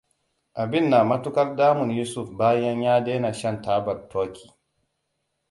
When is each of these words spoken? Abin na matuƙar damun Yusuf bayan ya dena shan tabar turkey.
Abin 0.53 0.89
na 0.89 1.03
matuƙar 1.03 1.55
damun 1.55 1.89
Yusuf 1.91 2.29
bayan 2.31 2.81
ya 2.81 2.99
dena 3.01 3.33
shan 3.33 3.61
tabar 3.61 4.07
turkey. 4.09 4.51